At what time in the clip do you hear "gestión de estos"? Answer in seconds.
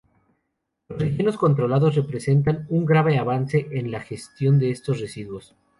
4.01-4.99